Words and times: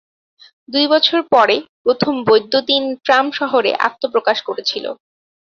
দুই 0.69 0.85
বছর 0.93 1.19
পরে, 1.33 1.55
প্রথম 1.83 2.13
বৈদ্যুতিন 2.27 2.83
ট্রাম 3.05 3.25
শহরে 3.39 3.71
আত্মপ্রকাশ 3.87 4.37
করেছিল। 4.47 4.85